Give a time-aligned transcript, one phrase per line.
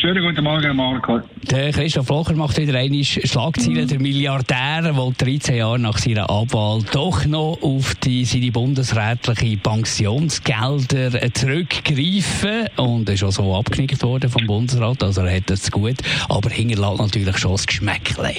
[0.00, 1.20] Schönen guten Morgen, Marco.
[1.50, 3.84] Der Christoph Locher macht wieder eine Schlagzeile.
[3.84, 11.34] Der Milliardär will 13 Jahre nach seiner Abwahl doch noch auf die, seine bundesrätliche Pensionsgelder
[11.34, 12.68] zurückgreifen.
[12.76, 15.02] Und er ist auch so abgenickt worden vom Bundesrat.
[15.02, 15.96] Also er hat das gut.
[16.28, 18.36] Aber hinterlässt natürlich schon das Geschmäckle.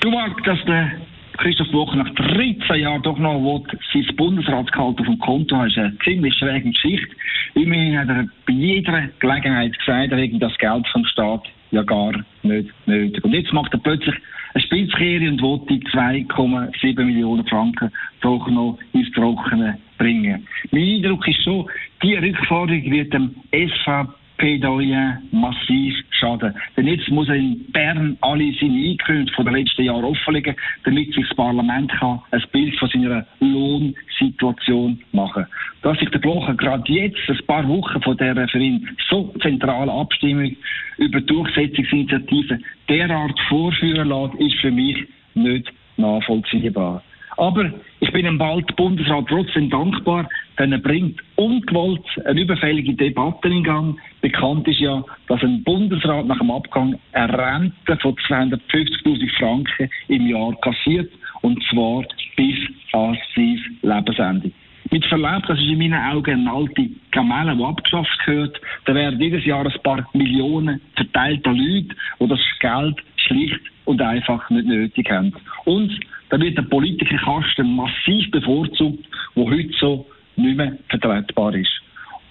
[0.00, 0.92] Du magst, dass der
[1.36, 5.76] Christoph Blocher nach 13 Jahren doch noch will, sein Bundesratsgehalt auf dem Konto hat, ist
[5.76, 7.14] eine ziemlich schräge Geschichte.
[7.54, 12.12] Immerhin hat er bei jeder Gelegenheit gesagt, er wegen das Geld vom Staat ja gar
[12.42, 13.24] nicht nötig.
[13.24, 14.14] Und jetzt macht er plötzlich
[14.54, 17.90] eine Spitzkehre und will die 2,7 Millionen Franken
[18.20, 20.46] doch noch ins Trockene bringen.
[20.70, 21.68] Mein Eindruck ist so,
[22.02, 26.54] die Rückforderung wird dem SVP Plädoyer massiv schaden.
[26.76, 30.54] Denn jetzt muss er in Bern alle seine Einkünfte von den letzten Jahren offenlegen,
[30.84, 35.46] damit sich das Parlament kann ein Bild von seiner Lohnsituation machen
[35.82, 39.90] Dass sich der Blocher gerade jetzt, ein paar Wochen von der für ihn so zentralen
[39.90, 40.56] Abstimmung
[40.98, 44.96] über Durchsetzungsinitiative derart vorführen lässt, ist für mich
[45.34, 47.02] nicht nachvollziehbar.
[47.36, 53.48] Aber ich bin dem bald Bundesrat trotzdem dankbar, denn er bringt ungewollt eine überfällige Debatte
[53.48, 53.98] in Gang.
[54.20, 60.26] Bekannt ist ja, dass ein Bundesrat nach dem Abgang eine Rente von 250.000 Franken im
[60.28, 62.04] Jahr kassiert, und zwar
[62.36, 62.58] bis
[62.92, 64.52] an sein Lebensende.
[64.90, 68.60] Mit Verlaub, das ist in meinen Augen eine alte Kamelle, die abgeschafft gehört.
[68.84, 74.50] Da werden jedes Jahr ein paar Millionen verteilter Leute, die das Geld schlicht und einfach
[74.50, 75.32] nicht nötig haben.
[75.64, 75.98] Und
[76.28, 79.04] da wird der politische Kasten massiv bevorzugt,
[79.34, 81.70] wo heute so nicht mehr vertretbar ist.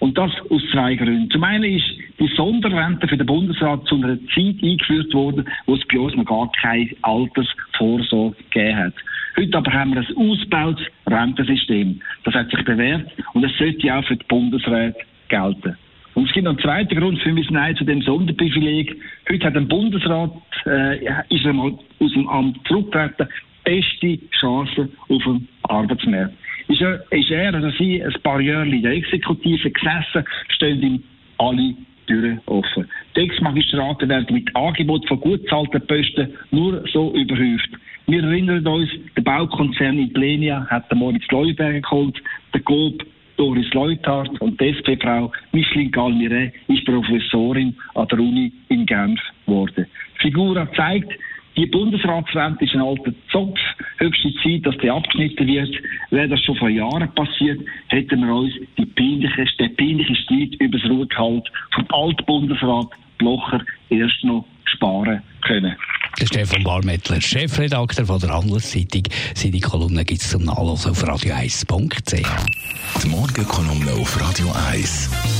[0.00, 1.30] Und das aus zwei Gründen.
[1.30, 1.84] Zum einen ist
[2.18, 6.24] die Sonderrente für den Bundesrat zu einer Zeit eingeführt worden, wo es bei uns noch
[6.24, 8.94] gar keine Altersvorsorge gegeben hat.
[9.36, 12.00] Heute aber haben wir ein ausgebautes Rentensystem.
[12.24, 15.76] Das hat sich bewährt und es sollte auch für die Bundesräte gelten.
[16.14, 18.96] Und es gibt noch einen zweiten Grund für mein Nein zu dem Sonderprivileg.
[19.30, 20.32] Heute hat ein Bundesrat,
[20.66, 20.96] äh,
[21.28, 23.28] ist er mal aus dem Amt zurückgetreten,
[23.64, 26.34] beste Chancen auf dem Arbeitsmarkt.
[26.70, 31.02] Ist er, ist er oder sie ein paar Jahre in der Exekutive gesessen, stehen ihm
[31.38, 31.74] alle
[32.06, 32.88] Türen offen.
[33.16, 37.70] Die Ex-Magistraten werden mit Angebot von gut zahlten Posten nur so überhäuft.
[38.06, 42.22] Wir erinnern uns, der Baukonzern in Plenia hat den Moritz Leuberger geholt,
[42.54, 43.04] der Coop
[43.36, 49.86] Doris Leuthardt und die SP-Frau Micheline Galmire ist Professorin an der Uni in Genf geworden.
[50.20, 51.10] Figura zeigt,
[51.60, 53.58] die Bundesratsrente ist ein alter Zopf.
[53.98, 55.68] Höchste Zeit, dass der abgeschnitten wird.
[56.08, 60.78] Wäre das schon vor Jahren passiert, hätten wir uns die peinliche, den peinlichen Streit über
[60.78, 62.86] das Ruhegehalt vom Altbundesrat
[63.18, 63.60] Blocher
[63.90, 65.76] erst noch sparen können.
[66.18, 69.02] Der Stefan Barmettler, Chefredakteur von der Handelszeitung.
[69.34, 73.02] Seine Kolumne gibt es zum Nachlesen auf radio1.ch.
[73.02, 75.39] Die Morgenkolumne auf Radio 1.